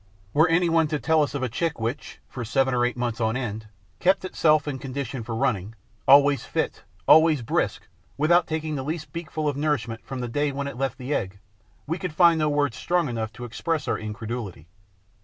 Were 0.33 0.49
any 0.49 0.67
one 0.67 0.87
to 0.87 0.97
tell 0.99 1.21
us 1.21 1.35
of 1.35 1.43
a 1.43 1.47
chick 1.47 1.79
which, 1.79 2.19
for 2.27 2.43
seven 2.43 2.73
or 2.73 2.83
eight 2.83 2.97
months 2.97 3.21
on 3.21 3.37
end, 3.37 3.67
kept 3.99 4.25
itself 4.25 4.67
in 4.67 4.79
condition 4.79 5.21
for 5.21 5.35
running, 5.35 5.75
always 6.07 6.43
fit, 6.43 6.81
always 7.07 7.43
brisk, 7.43 7.87
without 8.17 8.47
taking 8.47 8.73
the 8.73 8.83
least 8.83 9.13
beakful 9.13 9.47
of 9.47 9.55
nourishment 9.55 10.03
from 10.03 10.19
the 10.19 10.27
day 10.27 10.51
when 10.51 10.65
it 10.65 10.75
left 10.77 10.97
the 10.97 11.13
egg, 11.13 11.37
we 11.85 11.99
could 11.99 12.13
find 12.13 12.39
no 12.39 12.49
words 12.49 12.77
strong 12.77 13.09
enough 13.09 13.31
to 13.33 13.45
express 13.45 13.87
our 13.87 13.99
incredulity. 13.99 14.67